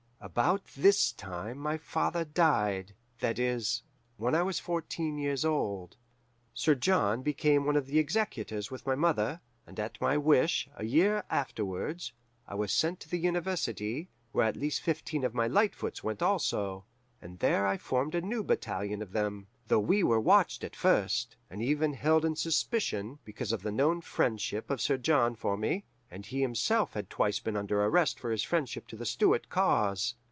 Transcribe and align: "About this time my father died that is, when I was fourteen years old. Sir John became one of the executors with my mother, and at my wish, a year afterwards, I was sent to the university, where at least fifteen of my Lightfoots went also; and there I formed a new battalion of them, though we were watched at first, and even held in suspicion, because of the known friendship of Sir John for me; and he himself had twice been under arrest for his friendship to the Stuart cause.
"About 0.23 0.63
this 0.77 1.11
time 1.11 1.57
my 1.57 1.79
father 1.79 2.23
died 2.23 2.93
that 3.21 3.39
is, 3.39 3.81
when 4.17 4.35
I 4.35 4.43
was 4.43 4.59
fourteen 4.59 5.17
years 5.17 5.43
old. 5.43 5.97
Sir 6.53 6.75
John 6.75 7.23
became 7.23 7.65
one 7.65 7.75
of 7.75 7.87
the 7.87 7.97
executors 7.97 8.69
with 8.69 8.85
my 8.85 8.93
mother, 8.93 9.41
and 9.65 9.79
at 9.79 9.99
my 9.99 10.17
wish, 10.17 10.69
a 10.75 10.85
year 10.85 11.23
afterwards, 11.31 12.13
I 12.47 12.53
was 12.53 12.71
sent 12.71 12.99
to 12.99 13.09
the 13.09 13.17
university, 13.17 14.09
where 14.31 14.45
at 14.45 14.55
least 14.55 14.83
fifteen 14.83 15.23
of 15.23 15.33
my 15.33 15.47
Lightfoots 15.49 16.03
went 16.03 16.21
also; 16.21 16.85
and 17.19 17.39
there 17.39 17.65
I 17.65 17.77
formed 17.79 18.13
a 18.13 18.21
new 18.21 18.43
battalion 18.43 19.01
of 19.01 19.13
them, 19.13 19.47
though 19.69 19.79
we 19.79 20.03
were 20.03 20.21
watched 20.21 20.63
at 20.63 20.75
first, 20.75 21.35
and 21.49 21.63
even 21.63 21.93
held 21.93 22.23
in 22.25 22.35
suspicion, 22.35 23.17
because 23.25 23.51
of 23.51 23.63
the 23.63 23.71
known 23.71 24.01
friendship 24.01 24.69
of 24.69 24.81
Sir 24.81 24.97
John 24.97 25.33
for 25.33 25.57
me; 25.57 25.85
and 26.13 26.25
he 26.25 26.41
himself 26.41 26.91
had 26.91 27.09
twice 27.09 27.39
been 27.39 27.55
under 27.55 27.81
arrest 27.85 28.19
for 28.19 28.31
his 28.31 28.43
friendship 28.43 28.85
to 28.85 28.97
the 28.97 29.05
Stuart 29.05 29.47
cause. 29.47 30.13